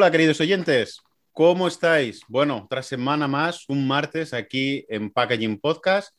[0.00, 2.22] Hola queridos oyentes, ¿cómo estáis?
[2.26, 6.16] Bueno, otra semana más, un martes aquí en Packaging Podcast.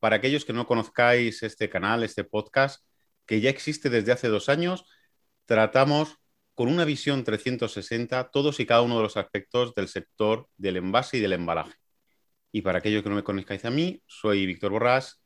[0.00, 2.84] Para aquellos que no conozcáis este canal, este podcast,
[3.26, 4.84] que ya existe desde hace dos años,
[5.44, 6.16] tratamos
[6.56, 11.18] con una visión 360 todos y cada uno de los aspectos del sector del envase
[11.18, 11.76] y del embalaje.
[12.50, 15.22] Y para aquellos que no me conozcáis a mí, soy Víctor Borrás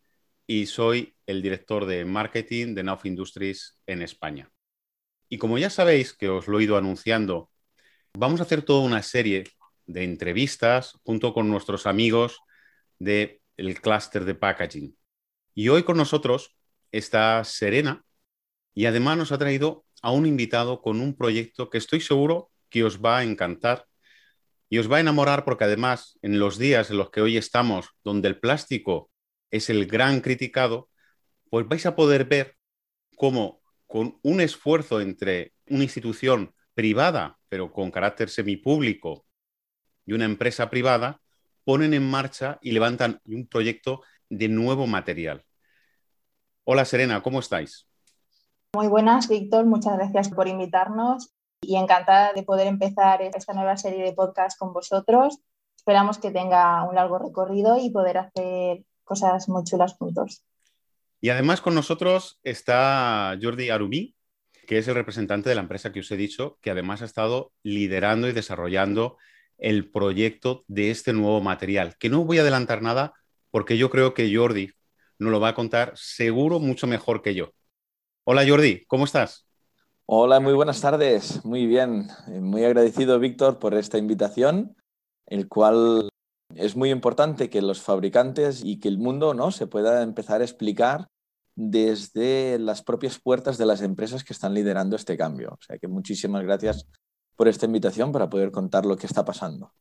[0.46, 4.50] y soy el director de marketing de Nauf Industries en España.
[5.30, 7.48] Y como ya sabéis que os lo he ido anunciando
[8.16, 9.42] Vamos a hacer toda una serie
[9.86, 12.38] de entrevistas junto con nuestros amigos
[13.00, 13.40] del
[13.82, 14.96] clúster de packaging.
[15.52, 16.56] Y hoy con nosotros
[16.92, 18.04] está Serena
[18.72, 22.84] y además nos ha traído a un invitado con un proyecto que estoy seguro que
[22.84, 23.86] os va a encantar
[24.68, 27.88] y os va a enamorar porque además en los días en los que hoy estamos,
[28.04, 29.10] donde el plástico
[29.50, 30.88] es el gran criticado,
[31.50, 32.56] pues vais a poder ver
[33.16, 39.26] cómo con un esfuerzo entre una institución privada, pero con carácter semipúblico,
[40.04, 41.20] y una empresa privada,
[41.62, 45.44] ponen en marcha y levantan un proyecto de nuevo material.
[46.64, 47.86] Hola Serena, ¿cómo estáis?
[48.74, 49.66] Muy buenas, Víctor.
[49.66, 54.72] Muchas gracias por invitarnos y encantada de poder empezar esta nueva serie de podcast con
[54.72, 55.38] vosotros.
[55.76, 60.44] Esperamos que tenga un largo recorrido y poder hacer cosas muy chulas juntos.
[61.20, 64.16] Y además con nosotros está Jordi Arubí,
[64.64, 67.52] que es el representante de la empresa que os he dicho, que además ha estado
[67.62, 69.16] liderando y desarrollando
[69.58, 73.14] el proyecto de este nuevo material, que no voy a adelantar nada
[73.50, 74.70] porque yo creo que Jordi
[75.18, 77.52] nos lo va a contar seguro mucho mejor que yo.
[78.24, 79.46] Hola Jordi, ¿cómo estás?
[80.06, 81.44] Hola, muy buenas tardes.
[81.44, 82.08] Muy bien.
[82.26, 84.76] Muy agradecido, Víctor, por esta invitación,
[85.26, 86.10] el cual
[86.54, 89.50] es muy importante que los fabricantes y que el mundo ¿no?
[89.50, 91.08] se pueda empezar a explicar
[91.56, 95.50] desde las propias puertas de las empresas que están liderando este cambio.
[95.52, 96.86] O sea que muchísimas gracias
[97.36, 99.72] por esta invitación para poder contar lo que está pasando.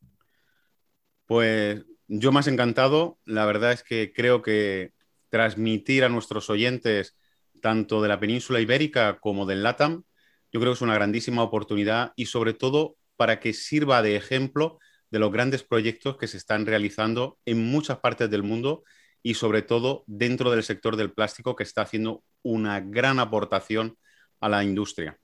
[1.25, 3.19] Pues yo más encantado.
[3.25, 4.93] La verdad es que creo que
[5.29, 7.15] transmitir a nuestros oyentes,
[7.61, 10.03] tanto de la península ibérica como del LATAM,
[10.51, 14.77] yo creo que es una grandísima oportunidad y sobre todo para que sirva de ejemplo
[15.09, 18.83] de los grandes proyectos que se están realizando en muchas partes del mundo
[19.23, 23.97] y sobre todo dentro del sector del plástico que está haciendo una gran aportación
[24.41, 25.17] a la industria.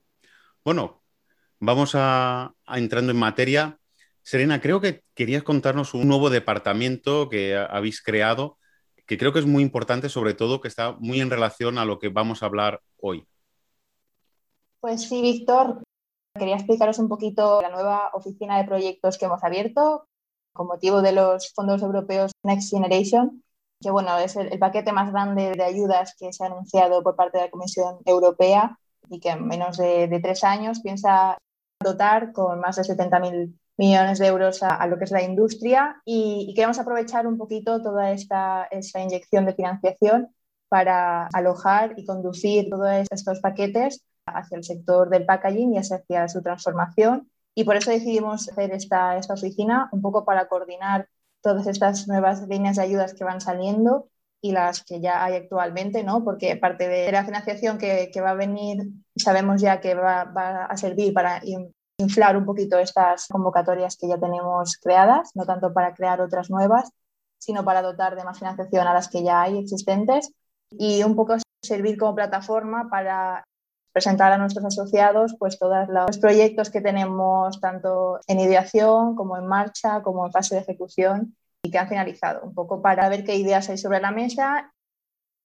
[0.64, 1.04] Bueno,
[1.60, 3.78] vamos a, entrando en materia.
[4.24, 8.58] Serena, creo que querías contarnos un nuevo departamento que habéis creado,
[9.06, 12.00] que creo que es muy importante, sobre todo que está muy en relación a lo
[12.00, 13.28] que vamos a hablar hoy.
[14.80, 15.84] Pues sí, Víctor.
[16.38, 20.06] Quería explicaros un poquito la nueva oficina de proyectos que hemos abierto
[20.54, 23.44] con motivo de los fondos europeos Next Generation
[23.82, 27.38] que bueno, es el, paquete más grande de ayudas que se ha anunciado por parte
[27.38, 28.78] de la Comisión Europea
[29.10, 31.38] y que en menos de, tres años piensa
[31.82, 36.54] dotar con más de 70.000 millones de euros a, lo que es la industria y,
[36.56, 40.36] queremos aprovechar un poquito toda esta, esta inyección de financiación
[40.68, 46.42] para alojar y conducir todos estos paquetes hacia el sector del packaging y hacia su
[46.44, 47.30] transformación.
[47.56, 51.08] Y por eso decidimos hacer esta, esta oficina, un poco para coordinar
[51.42, 54.10] todas estas nuevas líneas de ayudas que van saliendo
[54.42, 56.24] y las que ya hay actualmente, ¿no?
[56.24, 58.78] Porque parte de la financiación que, que va a venir,
[59.16, 61.42] sabemos ya que va, va, a servir para
[61.98, 66.90] inflar un poquito estas convocatorias que ya tenemos creadas, no tanto para crear otras nuevas,
[67.38, 70.32] sino para dotar de más financiación a las que ya hay existentes
[70.72, 73.44] y un poco servir como plataforma para
[73.92, 79.48] presentar a nuestros asociados pues todos los proyectos que tenemos tanto en ideación como en
[79.48, 83.36] marcha como en fase de ejecución y que han finalizado, un poco para ver qué
[83.36, 84.74] ideas hay sobre la mesa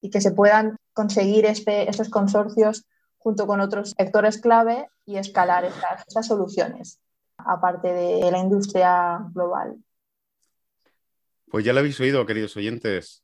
[0.00, 2.84] y que se puedan conseguir este, estos consorcios
[3.18, 7.00] junto con otros sectores clave y escalar estas, estas soluciones,
[7.38, 9.76] aparte de la industria global.
[11.50, 13.22] Pues ya lo habéis oído, queridos oyentes.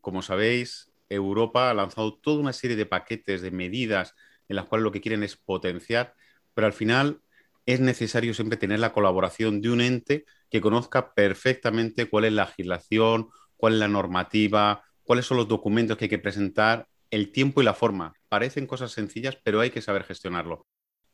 [0.00, 4.14] Como sabéis, Europa ha lanzado toda una serie de paquetes, de medidas,
[4.48, 6.14] en las cuales lo que quieren es potenciar,
[6.54, 7.20] pero al final
[7.66, 12.46] es necesario siempre tener la colaboración de un ente que conozca perfectamente cuál es la
[12.46, 17.60] legislación, cuál es la normativa, cuáles son los documentos que hay que presentar, el tiempo
[17.60, 18.14] y la forma.
[18.28, 20.66] Parecen cosas sencillas, pero hay que saber gestionarlo.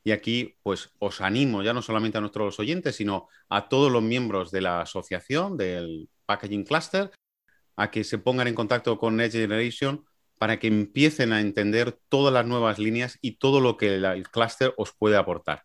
[0.05, 4.03] Y aquí, pues, os animo ya no solamente a nuestros oyentes, sino a todos los
[4.03, 7.11] miembros de la asociación, del Packaging Cluster,
[7.77, 10.05] a que se pongan en contacto con Next Generation
[10.39, 14.75] para que empiecen a entender todas las nuevas líneas y todo lo que el clúster
[14.77, 15.65] os puede aportar.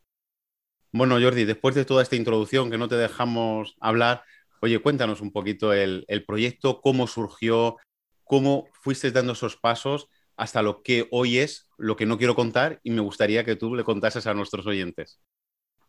[0.94, 4.24] Bueno, Jordi, después de toda esta introducción que no te dejamos hablar,
[4.62, 7.78] oye, cuéntanos un poquito el, proyecto, cómo surgió,
[8.26, 12.80] cómo fuiste dando esos pasos hasta lo que hoy es, lo que no quiero contar
[12.84, 15.20] y me gustaría que tú le contases a nuestros oyentes.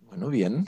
[0.00, 0.66] Bueno, bien.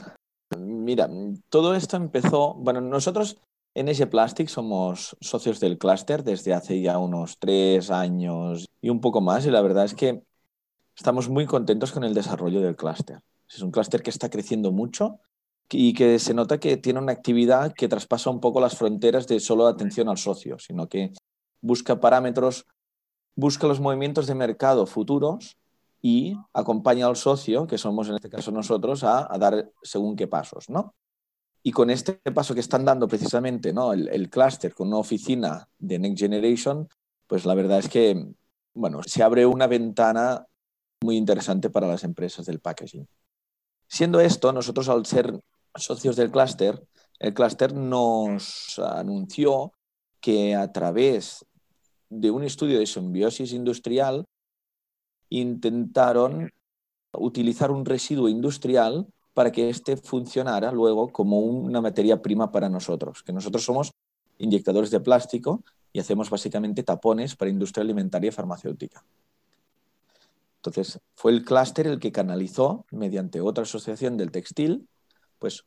[0.57, 1.09] Mira,
[1.49, 3.37] todo esto empezó, bueno, nosotros
[3.75, 9.01] en ese Plastic somos socios del clúster desde hace ya unos tres años y un
[9.01, 10.23] poco más y la verdad es que
[10.95, 13.19] estamos muy contentos con el desarrollo del clúster.
[13.47, 15.19] Es un clúster que está creciendo mucho
[15.69, 19.41] y que se nota que tiene una actividad que traspasa un poco las fronteras de
[19.41, 21.11] solo atención al socio, sino que
[21.59, 22.65] busca parámetros,
[23.35, 25.57] busca los movimientos de mercado futuros
[26.01, 30.69] y acompaña al socio, que somos en este caso nosotros, a, dar según qué pasos,
[30.69, 30.93] ¿no?
[31.67, 33.91] Y con este paso que están dando precisamente ¿no?
[33.91, 36.87] el, clúster con una oficina de Next Generation,
[37.25, 38.35] pues la verdad es que
[38.75, 40.45] bueno, se abre una ventana
[41.01, 43.07] muy interesante para las empresas del packaging.
[43.87, 45.41] Siendo esto, nosotros al ser
[45.73, 49.71] socios del clúster, el clúster nos anunció
[50.21, 51.47] que a través
[52.09, 54.25] de un estudio de simbiosis industrial
[55.29, 56.51] intentaron
[57.13, 63.21] utilizar un residuo industrial para que éste funcionara luego como una materia prima para nosotros,
[63.21, 63.91] que nosotros somos
[64.37, 65.61] inyectadores de plástico
[65.91, 69.03] y hacemos básicamente tapones para industria alimentaria y farmacéutica.
[70.55, 74.87] Entonces, fue el clúster el que canalizó, mediante otra asociación del textil,
[75.37, 75.65] pues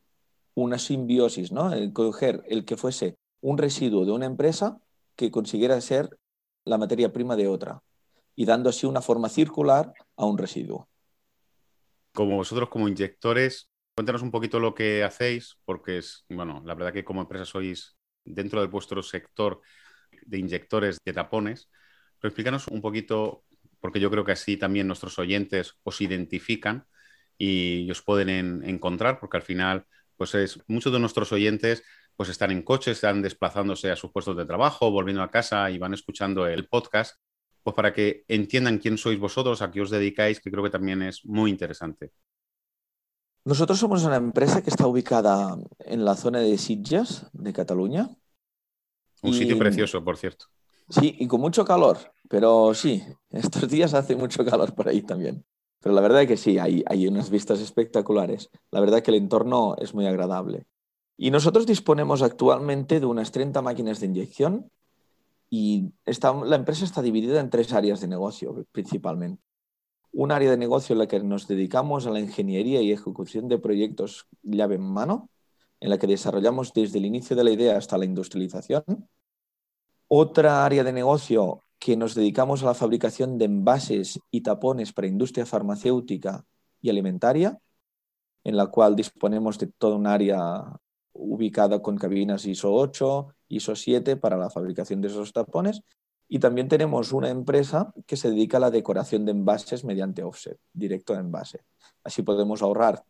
[0.55, 1.71] una simbiosis, ¿no?
[1.71, 4.81] El coger el que fuese un residuo de una empresa
[5.15, 6.19] que consiguiera ser
[6.65, 7.83] la materia prima de otra
[8.35, 10.89] y dando así una forma circular a un residuo
[12.19, 16.93] como vosotros como inyectores, cuéntanos un poquito lo que hacéis, porque es, bueno, la verdad
[16.93, 19.61] que como empresa sois dentro de vuestro sector
[20.27, 21.71] de inyectores de tapones,
[22.19, 23.45] pero explícanos un poquito,
[23.79, 26.89] porque yo creo que así también nuestros oyentes os identifican
[27.39, 29.87] y os pueden encontrar, porque al final,
[30.17, 31.85] pues es, muchos de nuestros oyentes
[32.17, 35.79] pues están en coche, están desplazándose a sus puestos de trabajo, volviendo a casa y
[35.79, 37.15] van escuchando el podcast
[37.69, 41.03] pues para que entiendan quién sois vosotros, a qué os dedicáis, que creo que también
[41.03, 42.13] es muy interesante.
[43.45, 48.09] Nosotros somos una empresa que está ubicada en la zona de Sitges, de Cataluña.
[49.21, 50.47] Un sitio precioso, por cierto.
[50.89, 51.99] Sí, y con mucho calor,
[52.31, 55.45] pero sí, estos días hace mucho calor por ahí también.
[55.81, 58.49] Pero la verdad es que sí, hay, hay unas vistas espectaculares.
[58.71, 60.65] La verdad es que el entorno es muy agradable.
[61.19, 64.71] Y nosotros disponemos actualmente de unas 30 máquinas de inyección
[65.51, 69.43] y la empresa está dividida en tres áreas de negocio principalmente.
[70.13, 73.59] Un área de negocio en la que nos dedicamos a la ingeniería y ejecución de
[73.59, 75.31] proyectos llave en mano,
[75.81, 79.09] en la que desarrollamos desde el inicio de la idea hasta la industrialización.
[80.09, 85.07] Otra área de negocio que nos dedicamos a la fabricación de envases y tapones para
[85.07, 86.45] industria farmacéutica
[86.81, 87.59] y alimentaria,
[88.45, 90.65] en la cual disponemos de toda un área
[91.13, 95.83] ubicada con cabinas ISO 8, ISO 7 para la fabricación de esos tapones.
[96.29, 100.59] Y también tenemos una empresa que se dedica a la decoración de envases mediante offset,
[100.73, 101.65] directo a envase.
[102.05, 103.03] Así podemos ahorrar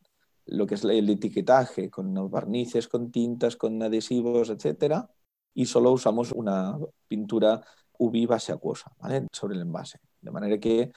[0.46, 5.10] lo que es el etiquetaje con barnices, con tintas, con adhesivos, etcétera,
[5.52, 7.60] y solo usamos una pintura
[7.98, 8.92] UV base acuosa
[9.32, 9.98] sobre el envase.
[10.20, 10.92] De manera que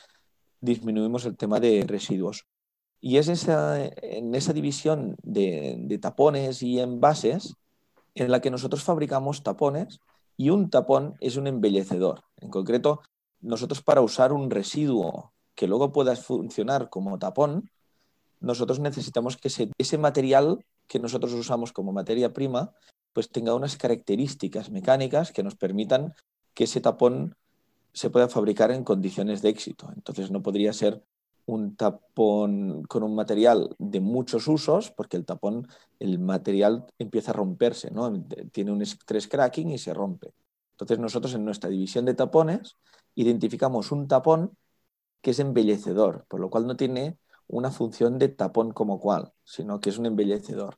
[0.61, 2.45] disminuimos el tema de residuos.
[2.99, 7.55] Y es en esa división de, tapones y envases
[8.15, 9.99] en la que nosotros fabricamos tapones
[10.37, 12.23] y un tapón es un embellecedor.
[12.37, 13.01] En concreto,
[13.39, 17.69] nosotros para usar un residuo que luego pueda funcionar como tapón,
[18.39, 22.74] nosotros necesitamos que ese, material que nosotros usamos como materia prima,
[23.13, 26.13] pues tenga unas características mecánicas que nos permitan
[26.53, 27.36] que ese tapón
[27.93, 29.91] se pueda fabricar en condiciones de éxito.
[29.95, 31.03] Entonces no podría ser
[31.45, 35.67] un tapón con un material de muchos usos, porque el tapón,
[36.00, 38.12] el material empieza a romperse, ¿no?
[38.51, 40.33] Tiene un estrés cracking y se rompe.
[40.74, 42.77] Entonces nosotros en nuestra división de tapones
[43.15, 44.57] identificamos un tapón
[45.21, 47.17] que es embellecedor, por lo cual no tiene
[47.48, 50.77] una función de tapón como cual, sino que es un embellecedor.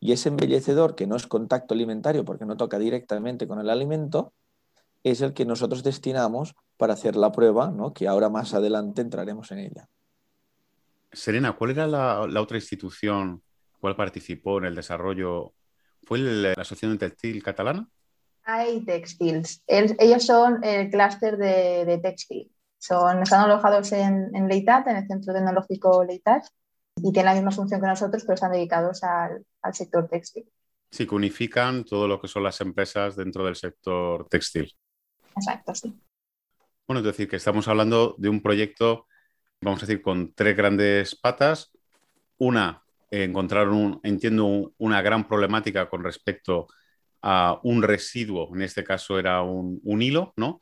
[0.00, 4.32] Y ese embellecedor, que no es contacto alimentario porque no toca directamente con el alimento,
[5.02, 7.92] es el que nosotros destinamos para hacer la prueba, ¿no?
[7.92, 9.88] que ahora más adelante entraremos en ella.
[11.12, 13.42] Serena, ¿cuál era la, otra institución
[13.80, 15.54] cuál participó en el desarrollo?
[16.02, 17.88] ¿Fue la Asociación Textil Catalana?
[18.44, 19.62] Hay Textiles.
[19.66, 22.50] ellos son el clúster de, textil.
[22.78, 26.44] Son, están alojados en, en Leitat, en el Centro Tecnológico Leitat,
[26.96, 30.50] y tienen la misma función que nosotros, pero están dedicados al, al sector textil.
[30.90, 34.74] Sí, que unifican todo lo que son las empresas dentro del sector textil.
[35.36, 35.94] Exacto, sí.
[36.86, 39.06] Bueno, es decir, que estamos hablando de un proyecto
[39.60, 41.70] vamos a decir, con tres grandes patas.
[42.38, 46.68] Una, encontraron, entiendo, una gran problemática con respecto
[47.22, 50.60] a un residuo, en este caso era un, hilo, ¿no?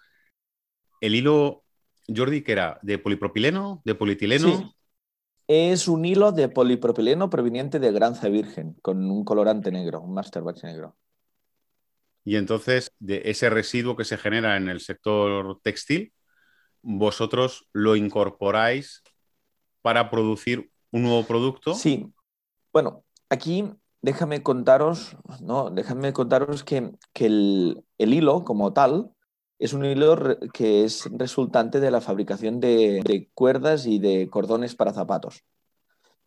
[1.01, 1.63] El hilo,
[2.09, 4.75] Jordi, que era de polipropileno, de polietileno.
[5.47, 10.43] Es un hilo de polipropileno proveniente de granza virgen, con un colorante negro, un master
[10.43, 10.97] batch negro.
[12.25, 16.13] Y entonces, de ese residuo que se genera en el sector textil,
[16.83, 19.03] vosotros lo incorporáis
[19.83, 21.75] para producir un nuevo producto.
[21.75, 22.13] Sí.
[22.73, 23.71] Bueno, aquí
[24.03, 25.71] déjame contaros, ¿no?
[25.71, 29.11] Déjame contaros que, el, hilo como tal
[29.59, 34.93] es un hilo que es resultante de la fabricación de, cuerdas y de cordones para
[34.93, 35.45] zapatos.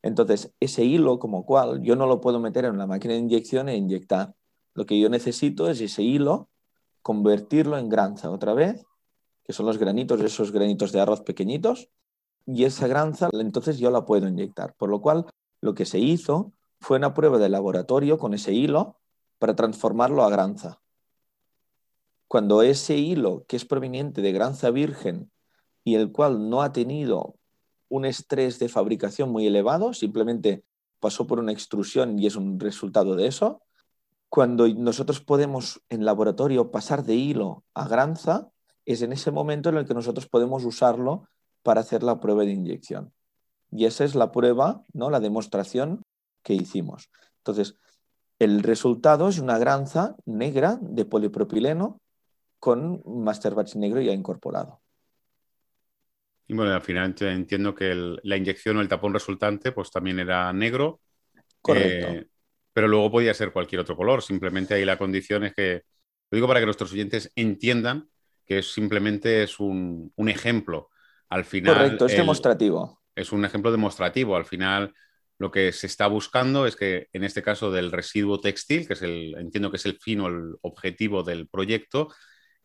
[0.02, 3.70] Entonces, ese hilo como cual yo no lo puedo meter en la máquina de inyección
[3.70, 4.34] e inyectar.
[4.74, 6.50] Lo que yo necesito es ese hilo,
[7.02, 8.86] convertirlo en granza otra vez,
[9.52, 11.90] que son los granitos, esos granitos de arroz pequeñitos,
[12.46, 14.74] y esa granza entonces yo la puedo inyectar.
[14.76, 15.26] Por lo cual,
[15.60, 19.02] lo que se hizo fue una prueba de laboratorio con ese hilo
[19.40, 20.80] para transformarlo a granza.
[22.30, 25.30] Cuando ese hilo, que es proveniente de granza virgen
[25.84, 27.36] y el cual no ha tenido
[27.90, 30.64] un estrés de fabricación muy elevado, simplemente
[31.02, 33.64] pasó por una extrusión y es un resultado de eso,
[34.30, 38.51] cuando nosotros podemos en laboratorio pasar de hilo a granza,
[38.86, 41.28] es en ese momento en el que nosotros podemos usarlo
[41.64, 43.14] para hacer la prueba de inyección.
[43.72, 45.10] Y esa es la prueba, ¿no?
[45.10, 46.02] la demostración
[46.44, 47.10] que hicimos.
[47.38, 47.78] Entonces,
[48.40, 52.02] el resultado es una granza negra de polipropileno
[52.60, 54.82] con master batch negro ya incorporado.
[56.48, 60.52] Y bueno, al final entiendo que la inyección o el tapón resultante pues también era
[60.52, 61.00] negro.
[61.62, 62.08] Correcto.
[62.08, 62.28] Eh,
[62.74, 64.22] pero luego podía ser cualquier otro color.
[64.22, 65.84] Simplemente ahí la condición es que,
[66.30, 68.10] lo digo para que nuestros oyentes entiendan
[68.52, 70.90] que simplemente es un, ejemplo.
[71.30, 71.74] Al final.
[71.74, 73.02] Correcto, es demostrativo.
[73.16, 74.36] Es un ejemplo demostrativo.
[74.36, 74.94] Al final,
[75.38, 79.04] lo que se está buscando es que, en este caso del residuo textil, que es
[79.04, 82.10] el, entiendo que es el fin o el objetivo del proyecto,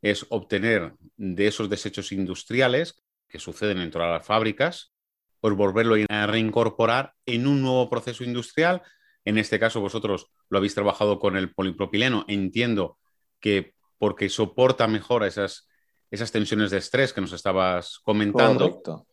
[0.03, 4.93] es obtener de esos desechos industriales que suceden en todas las fábricas,
[5.41, 8.83] pues volverlo a reincorporar en un nuevo proceso industrial.
[9.25, 12.25] En este caso, vosotros lo habéis trabajado con el polipropileno.
[12.27, 12.99] Entiendo
[13.39, 15.69] que porque soporta mejor esas,
[16.11, 18.71] esas tensiones de estrés que nos estabas comentando.
[18.71, 19.07] Correcto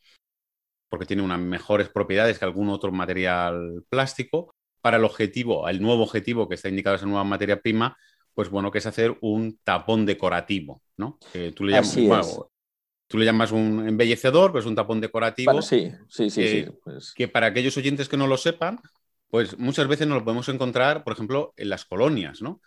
[0.94, 6.04] porque tiene unas mejores propiedades que algún otro material plástico, para el objetivo, el nuevo
[6.04, 7.98] objetivo que está indicado esa nueva materia prima,
[8.36, 11.18] pues bueno, que es hacer un tapón decorativo, ¿no?
[11.56, 12.40] tú, le llamas,
[13.08, 15.64] tú le llamas un embellecedor, pues un tapón decorativo.
[15.64, 16.42] sí, sí, sí.
[16.42, 17.12] Que, pues.
[17.16, 18.80] que para aquellos oyentes que no lo sepan,
[19.30, 22.62] pues muchas veces nos lo podemos encontrar, por ejemplo, en las colonias, ¿no?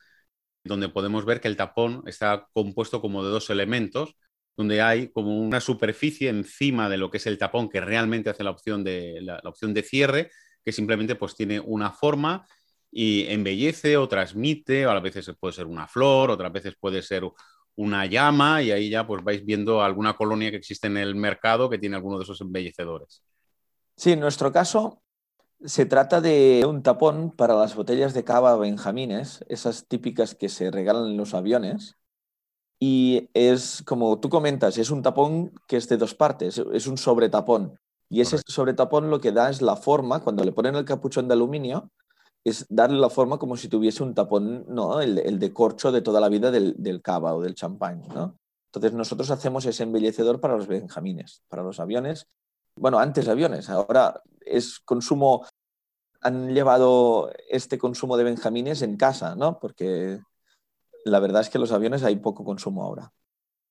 [0.67, 4.17] Donde podemos ver que el tapón está compuesto como de dos elementos,
[4.57, 8.45] donde hay como una superficie encima de lo que es el tapón que realmente hace
[8.45, 10.31] la opción de, la, opción de cierre,
[10.65, 12.47] que simplemente pues tiene una forma
[12.91, 17.25] y embellece o transmite, o a veces puede ser una flor, otras veces puede ser
[17.77, 21.69] una llama y ahí ya pues vais viendo alguna colonia que existe en el mercado
[21.69, 23.23] que tiene alguno de esos embellecedores.
[23.97, 25.03] Sí, en nuestro caso
[25.65, 30.71] se trata de un tapón para las botellas de cava benjamines, esas típicas que se
[30.71, 31.97] regalan en los aviones,
[32.79, 36.99] y es como tú comentas, es un tapón que es de dos partes, es un
[36.99, 37.79] sobretapón.
[38.09, 41.35] Y ese sobretapón lo que da es la forma, cuando le ponen el capuchón de
[41.35, 41.91] aluminio,
[42.45, 45.01] es darle la forma como si tuviese un tapón, ¿no?
[45.01, 48.03] el, de corcho de toda la vida del, del cava o del champán.
[48.15, 48.39] ¿no?
[48.67, 52.29] Entonces nosotros hacemos ese embellecedor para los benjamines, para los aviones.
[52.77, 55.47] Bueno, antes aviones, ahora es consumo,
[56.21, 59.59] han llevado este consumo de benjamines en casa, ¿no?
[59.59, 60.21] Porque
[61.05, 63.13] la verdad es que los aviones hay poco consumo ahora.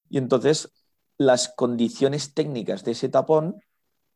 [0.10, 0.72] Y entonces
[1.18, 3.62] las condiciones técnicas de ese tapón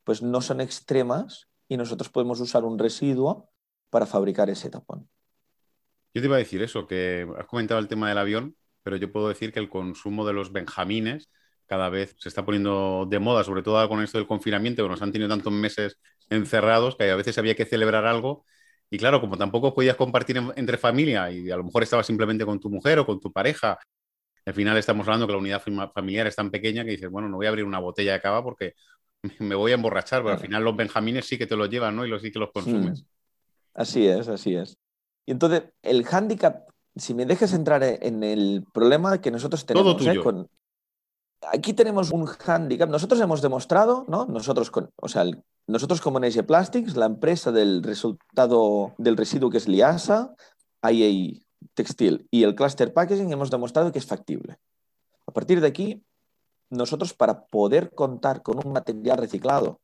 [0.04, 3.50] pues no son extremas y nosotros podemos usar un residuo
[3.90, 5.08] para fabricar ese tapón.
[6.14, 9.12] Yo te iba a decir eso, que has comentado el tema del avión, pero yo
[9.12, 11.30] puedo decir que el consumo de los benjamines
[11.70, 15.02] cada vez se está poniendo de moda, sobre todo con esto del confinamiento, que nos
[15.02, 16.00] han tenido tantos meses
[16.30, 18.44] encerrados que a veces había que celebrar algo
[18.90, 22.60] y claro, como tampoco podías compartir entre familia y a lo mejor estabas simplemente con
[22.60, 23.78] tu mujer o con tu pareja,
[24.46, 25.62] al final estamos hablando que la unidad
[25.94, 28.44] familiar es tan pequeña que dices, bueno, no voy a abrir una botella de cava
[28.44, 28.74] porque
[29.40, 32.06] me voy a emborrachar, pero al final los benjamines sí que te los llevan, ¿no?
[32.06, 33.06] Y los sí que los consumes.
[33.76, 34.76] Así es, así es.
[35.26, 40.20] Y entonces, el hándicap, si me dejas entrar en el problema que nosotros tenemos ¿eh?
[40.20, 40.50] con...
[41.48, 42.90] Aquí tenemos un hándicap.
[42.90, 44.26] Nosotros hemos demostrado, ¿no?
[44.26, 45.24] Nosotros, o sea,
[45.68, 50.36] nosotros como Nesia Plastics, la empresa del resultado del residuo que es Liasa,
[50.84, 51.40] IA
[51.74, 54.58] Textil y el Cluster Packaging, hemos demostrado que es factible.
[55.28, 56.04] A partir de aquí,
[56.70, 59.80] nosotros para poder contar con un material reciclado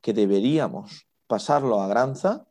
[0.00, 2.46] que deberíamos pasarlo a granza,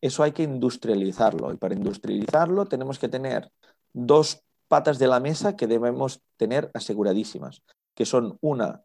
[0.00, 1.52] eso hay que industrializarlo.
[1.52, 3.50] Y para industrializarlo tenemos que tener
[3.92, 7.62] dos patas de la mesa que debemos tener aseguradísimas,
[7.94, 8.84] que son una,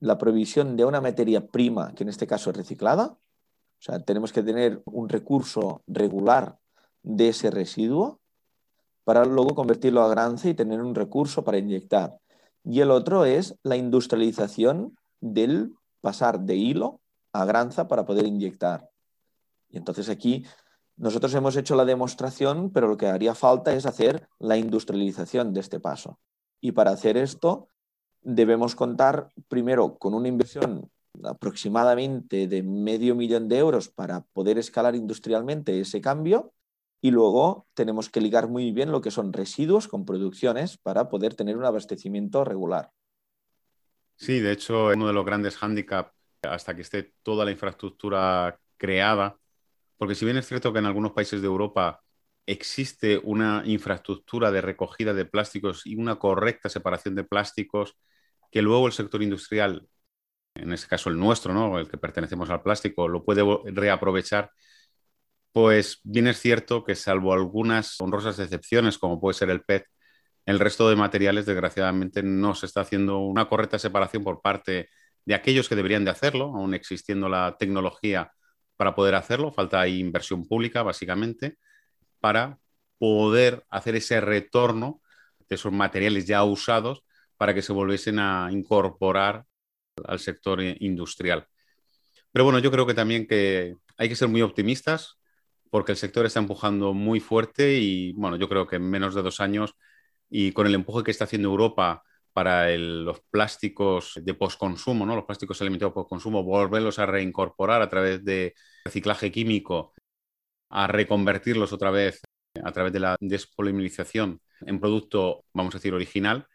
[0.00, 4.32] la provisión de una materia prima, que en este caso es reciclada, O sea, tenemos
[4.32, 6.58] que tener un recurso regular
[7.02, 8.20] de ese residuo
[9.04, 12.18] para luego convertirlo a granza y tener un recurso para inyectar.
[12.64, 17.00] Y el otro es la industrialización del pasar de hilo
[17.32, 18.90] a granza para poder inyectar.
[19.70, 20.44] Y entonces aquí
[20.96, 25.60] nosotros hemos hecho la demostración, pero lo que haría falta es hacer la industrialización de
[25.60, 26.18] este paso.
[26.60, 27.68] Y para hacer esto
[28.28, 30.90] debemos contar primero con una inversión
[31.24, 36.52] aproximadamente de medio millón de euros para poder escalar industrialmente ese cambio
[37.00, 41.34] y luego tenemos que ligar muy bien lo que son residuos con producciones para poder
[41.34, 42.90] tener un abastecimiento regular.
[44.16, 49.38] Sí, de hecho, uno de los grandes hándicaps hasta que esté toda la infraestructura creada,
[49.96, 52.02] porque si bien es cierto que en algunos países de Europa
[52.46, 57.96] existe una infraestructura de recogida de plásticos y una correcta separación de plásticos,
[58.50, 59.88] que luego el sector industrial,
[60.54, 61.78] en este caso el nuestro, ¿no?
[61.78, 64.50] el que pertenecemos al plástico, lo puede reaprovechar,
[65.52, 69.86] pues bien es cierto que salvo algunas honrosas excepciones, como puede ser el PET,
[70.46, 74.88] el resto de materiales, desgraciadamente, no se está haciendo una correcta separación por parte
[75.26, 78.32] de aquellos que deberían de hacerlo, aún existiendo la tecnología
[78.76, 79.52] para poder hacerlo.
[79.52, 81.58] Falta ahí inversión pública, básicamente,
[82.20, 82.58] para
[82.98, 85.02] poder hacer ese retorno
[85.48, 87.04] de esos materiales ya usados
[87.38, 89.44] para que se volviesen a incorporar
[90.04, 91.46] al sector industrial.
[92.32, 95.18] Pero bueno, yo creo que también que hay que ser muy optimistas
[95.70, 99.22] porque el sector está empujando muy fuerte y bueno, yo creo que en menos de
[99.22, 99.74] dos años
[100.30, 102.02] y con el empuje que está haciendo Europa
[102.32, 105.16] para los plásticos de postconsumo, ¿no?
[105.16, 108.54] los plásticos alimentados postconsumo, volverlos a reincorporar a través de
[108.84, 109.94] reciclaje químico,
[110.70, 112.20] a reconvertirlos otra vez
[112.62, 116.46] a través de la despolimerización en producto, vamos a decir, original,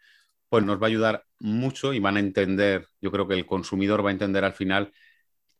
[0.54, 4.04] pues nos va a ayudar mucho y van a entender, yo creo que el consumidor
[4.06, 4.92] va a entender al final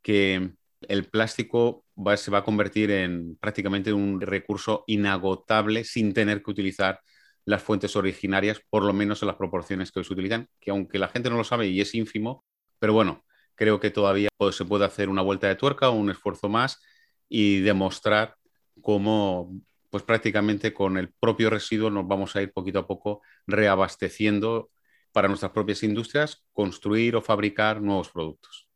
[0.02, 1.84] que el plástico
[2.14, 7.00] se va a convertir en prácticamente un recurso inagotable sin tener que utilizar
[7.44, 11.00] las fuentes originarias, por lo menos en las proporciones que hoy se utilizan, que aunque
[11.00, 12.44] la gente no lo sabe y es ínfimo,
[12.78, 13.24] pero bueno,
[13.56, 16.80] creo que todavía se puede hacer una vuelta de tuerca o un esfuerzo más
[17.28, 18.36] y demostrar
[18.80, 19.50] cómo
[19.90, 24.70] pues prácticamente con el propio residuo nos vamos a ir poquito a poco reabasteciendo
[25.14, 28.68] para nuestras propias industrias, construir o fabricar nuevos productos.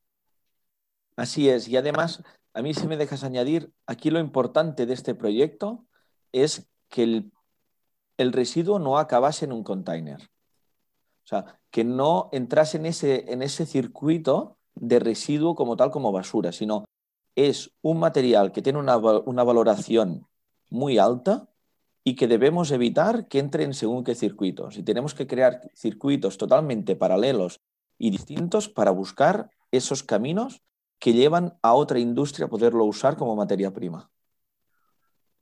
[1.17, 2.23] Así es, y además,
[2.55, 5.85] a mí si me dejas añadir, aquí lo importante de este proyecto
[6.33, 7.33] es que el
[8.19, 10.21] el residuo no acabase en un container.
[10.21, 16.13] O sea, que no entrase en ese, en ese circuito de residuo como tal, como
[16.13, 16.85] basura, sino
[17.35, 20.27] es un material que tiene una, una valoración
[20.69, 21.48] muy alta
[22.09, 24.79] y que debemos evitar que entre en según qué circuitos.
[24.79, 27.61] Y tenemos que crear circuitos totalmente paralelos
[27.99, 30.63] y distintos para buscar esos caminos
[30.99, 34.11] que llevan a otra industria a poderlo usar como materia prima.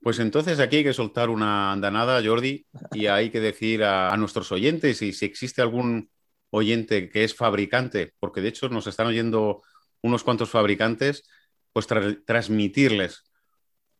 [0.01, 4.51] Pues entonces aquí hay que soltar una andanada, Jordi, y hay que decir a, nuestros
[4.51, 6.09] oyentes, y si existe algún
[6.49, 9.61] oyente que es fabricante, porque de hecho nos están oyendo
[10.01, 11.29] unos cuantos fabricantes,
[11.71, 11.87] pues
[12.25, 13.23] transmitirles,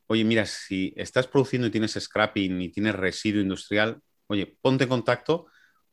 [0.08, 4.90] oye, mira, si estás produciendo y tienes scrapping y tienes residuo industrial, oye, ponte en
[4.90, 5.48] contacto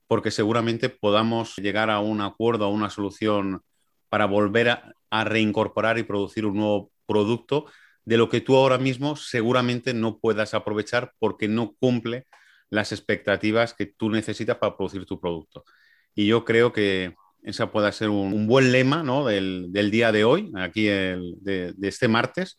[0.07, 3.63] porque seguramente podamos llegar a un acuerdo, a una solución
[4.09, 4.69] para volver
[5.11, 7.67] a reincorporar y producir un nuevo producto
[8.05, 12.27] de lo que tú ahora mismo seguramente no puedas aprovechar porque no cumple
[12.71, 15.65] las expectativas que tú necesitas para producir tu producto.
[16.15, 20.85] Y yo creo que esa puede ser un, buen lema del, día de hoy, aquí
[20.85, 22.59] de, este martes,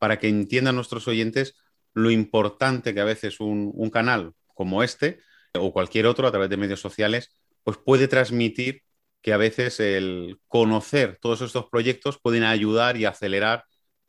[0.00, 1.54] para que entiendan nuestros oyentes
[1.92, 5.20] lo importante que a veces un, canal como este
[5.54, 8.82] o cualquier otro a través de medios sociales, pues puede transmitir
[9.22, 13.64] que a veces el conocer todos estos proyectos pueden ayudar y acelerar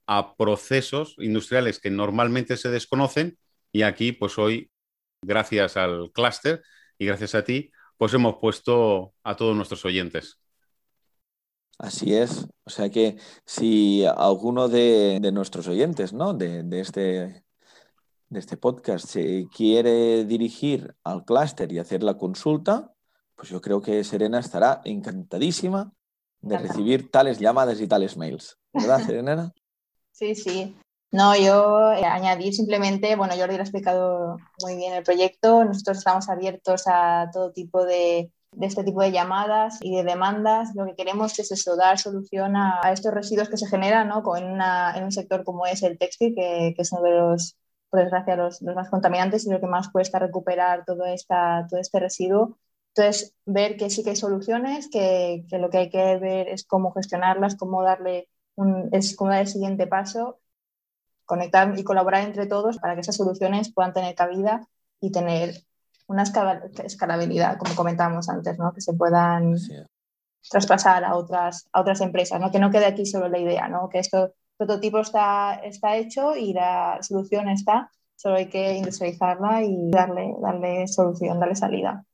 [0.07, 3.37] a procesos industriales que normalmente se desconocen
[3.71, 4.71] y aquí pues hoy,
[5.21, 6.63] gracias al clúster
[6.97, 10.40] y gracias a ti, pues hemos puesto a todos nuestros oyentes.
[11.81, 12.47] Así es.
[12.63, 16.35] O sea que si alguno de, nuestros oyentes ¿no?
[16.35, 17.43] de, este,
[18.29, 22.93] de este podcast se quiere dirigir al clúster y hacer la consulta,
[23.35, 25.91] pues yo creo que Serena estará encantadísima
[26.41, 28.59] de recibir tales llamadas y tales mails.
[28.71, 29.51] ¿Verdad, Serena?
[30.11, 30.77] Sí, sí.
[31.11, 35.97] No, yo eh, añadir simplemente, bueno, Jordi lo ha explicado muy bien el proyecto, nosotros
[35.97, 40.75] estamos abiertos a todo tipo de, este tipo de llamadas y de demandas.
[40.75, 44.23] Lo que queremos es eso, dar solución a, estos residuos que se generan ¿no?
[44.35, 47.55] en, un sector como es el textil, que, es uno de los,
[47.89, 51.99] por desgracia, los, más contaminantes y lo que más cuesta recuperar todo, esta, todo este
[51.99, 52.57] residuo.
[52.95, 56.65] Entonces, ver que sí que hay soluciones, que, que lo que hay que ver es
[56.65, 58.27] cómo gestionarlas, cómo darle
[58.91, 60.39] es como el siguiente paso,
[61.25, 64.67] conectar y colaborar entre todos para que esas soluciones puedan tener cabida
[64.99, 65.55] y tener
[66.11, 68.73] una escalabilidad, como comentábamos antes, ¿no?
[68.73, 69.55] que se puedan
[70.49, 72.51] traspasar a otras, a otras empresas, ¿no?
[72.51, 73.89] que no quede aquí solo la idea, ¿no?
[73.89, 79.63] que esto el prototipo está, está hecho y la solución está, solo hay que industrializarla
[79.63, 82.05] y darle, darle solución, darle salida.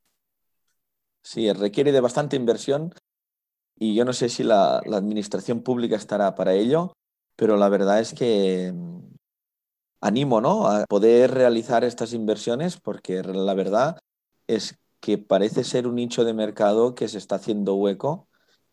[1.24, 2.94] Sí, requiere de bastante inversión
[3.78, 6.94] y yo no sé si la, la administración pública estará para ello,
[7.36, 8.74] pero la verdad es que
[10.02, 10.68] animo ¿no?
[10.68, 14.00] a poder realizar estas inversiones porque la verdad
[14.48, 18.28] es que parece ser un nicho de mercado que se está haciendo hueco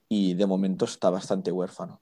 [0.08, 2.00] y de momento está bastante huérfano.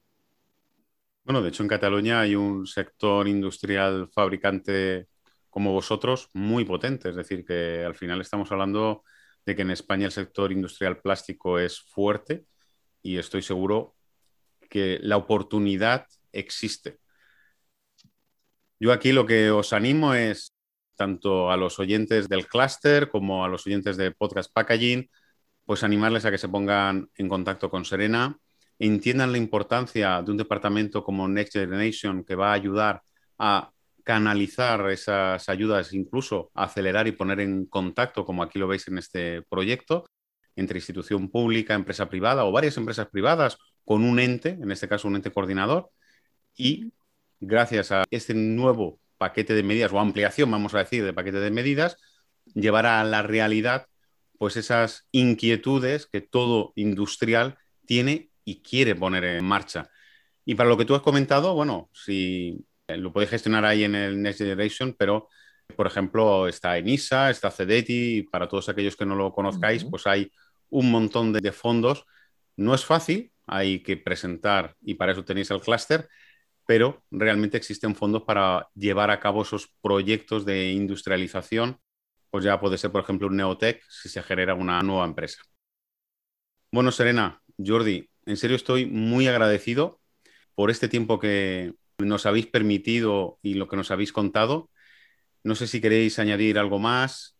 [1.25, 5.09] Bueno, de hecho en Cataluña hay un sector industrial fabricante
[5.51, 9.05] como vosotros muy potente, es decir, que al final estamos hablando
[9.45, 12.47] de que en España el sector industrial plástico es fuerte
[13.03, 13.95] y estoy seguro
[14.71, 16.99] que la oportunidad existe.
[18.83, 20.57] Yo aquí lo que os animo es
[20.97, 25.09] tanto a los oyentes del clúster como a los oyentes de Podcast Packaging,
[25.65, 28.37] pues animarles a que se pongan en contacto con Serena,
[28.81, 33.03] entiendan la importancia de un departamento como Next Generation que va a ayudar
[33.39, 33.71] a
[34.03, 39.43] canalizar esas ayudas, incluso acelerar y poner en contacto, como aquí lo veis en este
[39.43, 40.07] proyecto,
[40.57, 45.07] entre institución pública, empresa privada o varias empresas privadas con un ente, en este caso
[45.07, 45.89] un ente coordinador,
[46.57, 46.93] y
[47.43, 51.51] gracias a este nuevo paquete de medidas o ampliación, vamos a decir, de paquete de
[51.51, 51.97] medidas,
[52.55, 53.87] llevará a la realidad
[54.39, 59.91] pues esas inquietudes que todo industrial tiene y quiere poner en marcha.
[60.45, 63.95] Y para lo que tú has comentado, bueno, si eh, lo podéis gestionar ahí en
[63.95, 65.29] el Next Generation, pero
[65.77, 70.31] por ejemplo está ENISA, está CEDETI, para todos aquellos que no lo conozcáis, pues hay
[70.71, 72.05] un montón de, de fondos.
[72.57, 76.09] No es fácil, hay que presentar y para eso tenéis el clúster,
[76.67, 81.79] pero realmente existen fondos para llevar a cabo esos proyectos de industrialización,
[82.31, 85.43] pues ya puede ser, por ejemplo, un Neotech si se genera una nueva empresa.
[86.71, 90.01] Bueno, Serena, Jordi, en serio estoy muy agradecido
[90.55, 94.71] por este tiempo que nos habéis permitido y lo que nos habéis contado.
[95.45, 97.37] No sé si queréis añadir algo más.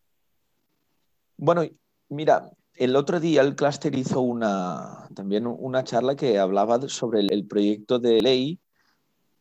[1.37, 1.67] Bueno,
[2.09, 7.47] mira, el otro día el clúster hizo una, también una charla que hablaba sobre el
[7.47, 8.61] proyecto de ley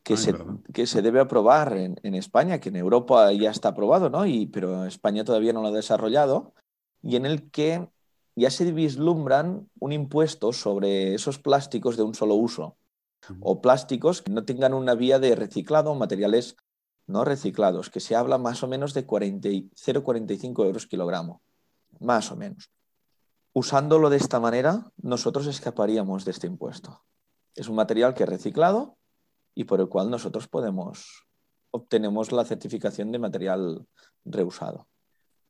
[0.04, 0.34] que, se,
[0.74, 4.26] que se debe aprobar en, en, España, que en Europa ya está aprobado, ¿no?
[4.26, 6.54] Y, pero España todavía no lo ha desarrollado,
[7.02, 7.88] y en el que
[8.36, 12.78] ya se vislumbran un impuesto sobre esos plásticos de un solo uso,
[13.40, 16.58] o plásticos que no tengan una vía de reciclado, materiales
[17.06, 21.42] no reciclados, que se habla más o menos de 0,45 euros kilogramo,
[22.00, 22.72] más o menos.
[23.54, 27.04] Usándolo de esta manera, nosotros escaparíamos de este impuesto.
[27.54, 28.98] Es un material que es reciclado,
[29.56, 31.28] y por el cual nosotros podemos
[31.72, 33.86] obtenemos la certificación de material
[34.26, 34.88] reusado.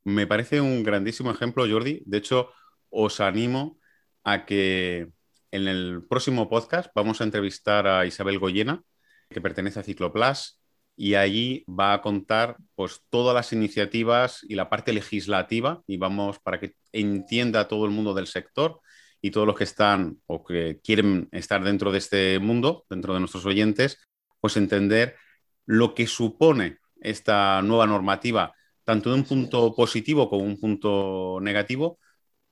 [0.04, 2.02] Me parece un grandísimo ejemplo, Jordi.
[2.06, 2.48] De hecho,
[2.90, 3.78] os animo
[4.24, 5.10] a que
[5.50, 8.82] en el próximo podcast vamos a entrevistar a Isabel Goyena,
[9.28, 10.60] que pertenece a Cicloplas,
[10.96, 16.38] y allí va a contar pues, todas las iniciativas y la parte legislativa, y vamos
[16.38, 18.80] para que entienda todo el mundo del sector
[19.22, 23.20] y todos los que están o que quieren estar dentro de este mundo, dentro de
[23.20, 23.98] nuestros oyentes,
[24.40, 25.16] pues entender
[25.64, 28.52] lo que supone esta nueva normativa,
[28.84, 32.00] tanto de un punto positivo como un punto negativo.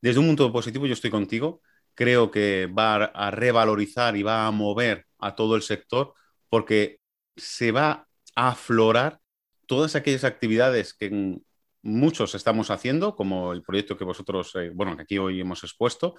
[0.00, 1.60] Desde un punto positivo yo estoy contigo,
[1.94, 6.14] creo que va a revalorizar y va a mover a todo el sector
[6.48, 7.00] porque
[7.36, 8.06] se va
[8.36, 9.20] a aflorar
[9.66, 11.40] todas aquellas actividades que
[11.82, 16.16] muchos estamos haciendo, como el proyecto que vosotros, eh, bueno, que aquí hoy hemos expuesto,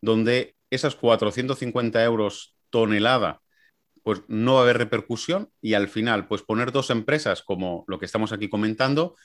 [0.00, 3.40] donde esas 450 euros tonelada,
[4.02, 7.98] pues no va a haber repercusión y al final, pues poner dos empresas como lo
[7.98, 9.16] que estamos aquí comentando,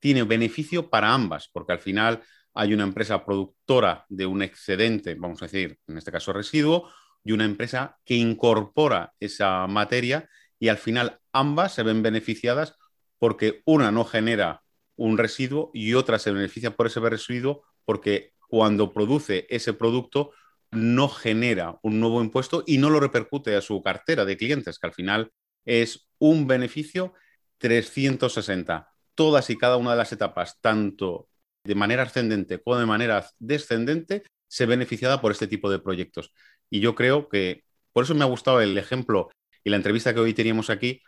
[0.00, 2.22] tiene beneficio para ambas, porque al final
[2.54, 6.90] hay una empresa productora de un excedente, vamos a decir, en este caso residuo,
[7.24, 12.76] y una empresa que incorpora esa materia y al final ambas se ven beneficiadas
[13.18, 14.62] porque una no genera
[14.96, 20.32] un residuo y otra se beneficia por ese residuo porque cuando produce ese producto
[20.70, 24.86] no genera un nuevo impuesto y no lo repercute a su cartera de clientes, que
[24.86, 25.32] al final
[25.64, 27.14] es un beneficio
[27.58, 28.88] 360.
[29.14, 31.28] Todas y cada una de las etapas, tanto
[31.64, 36.32] de manera ascendente como de manera descendente, se beneficiada por este tipo de proyectos.
[36.70, 39.30] Y yo creo que por eso me ha gustado el ejemplo
[39.64, 41.02] y la entrevista que hoy teníamos aquí,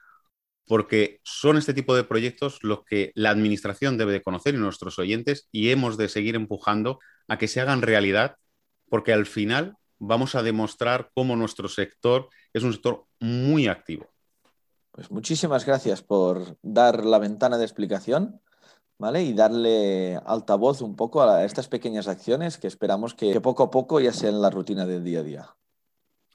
[0.71, 5.01] porque son este tipo de proyectos los que la administración debe de conocer y nuestros
[5.01, 8.37] oyentes y hemos de seguir empujando a que se hagan realidad,
[8.89, 14.07] porque al final vamos a demostrar cómo nuestro sector es un sector muy activo.
[14.93, 18.41] Pues muchísimas gracias por dar la ventana de explicación.
[18.97, 19.25] ¿Vale?
[19.25, 23.99] Y darle altavoz un poco a estas pequeñas acciones que esperamos que, poco a poco
[23.99, 25.57] ya sean la rutina del día a día.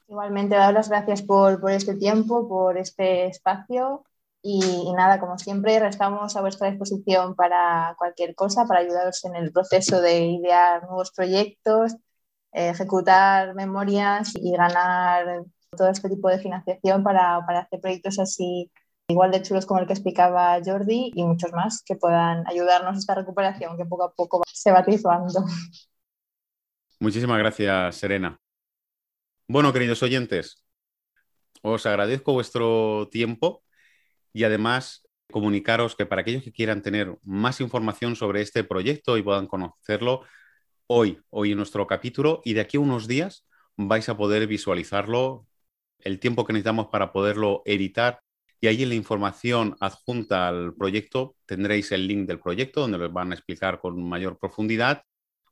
[0.08, 4.04] Igualmente, dar las gracias por, por este tiempo, por este espacio
[4.48, 9.50] y, nada, como siempre, estamos a vuestra disposición para cualquier cosa, para ayudaros en el
[9.50, 11.96] proceso de idear nuevos proyectos,
[12.52, 15.42] ejecutar memorias y ganar
[15.76, 18.70] todo este tipo de financiación para, para hacer proyectos así
[19.08, 22.98] igual de chulos como el que explicaba Jordi y muchos más que puedan ayudarnos a
[22.98, 25.44] esta recuperación que poco a poco se va atisbando.
[27.00, 28.38] Muchísimas gracias, Serena.
[29.48, 30.64] Bueno, queridos oyentes,
[31.62, 33.65] os agradezco vuestro tiempo
[34.36, 39.22] y además comunicaros que para aquellos que quieran tener más información sobre este proyecto y
[39.22, 40.24] puedan conocerlo,
[40.86, 43.46] hoy, hoy en nuestro capítulo y de aquí a unos días
[43.78, 45.46] vais a poder visualizarlo,
[46.00, 48.20] el tiempo que necesitamos para poderlo editar
[48.60, 53.10] y ahí en la información adjunta al proyecto tendréis el link del proyecto donde lo
[53.10, 55.02] van a explicar con mayor profundidad.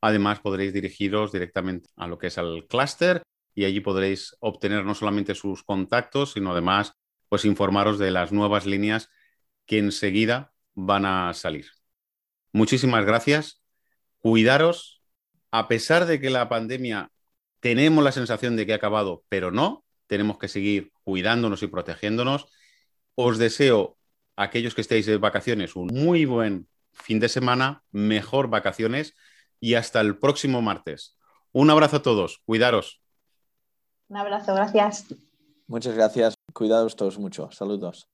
[0.02, 3.22] Además, podréis dirigiros directamente a lo que es el clúster
[3.54, 6.92] y allí podréis obtener no solamente sus contactos, sino además
[7.34, 9.10] pues informaros de las nuevas líneas
[9.66, 11.66] que enseguida van a salir.
[12.52, 13.60] Muchísimas gracias.
[14.20, 15.02] Cuidaros.
[15.50, 17.10] A pesar de que la pandemia
[17.58, 22.46] tenemos la sensación de que ha acabado, pero no, tenemos que seguir cuidándonos y protegiéndonos
[23.16, 23.98] os deseo
[24.36, 29.16] a aquellos que estéis de vacaciones un muy buen fin de semana, mejor vacaciones
[29.58, 31.18] y hasta el próximo martes.
[31.50, 33.02] Un abrazo a todos, cuidaros.
[34.06, 35.08] Un abrazo, gracias.
[35.66, 38.08] Muchas gracias, cuidados todos mucho, saludos.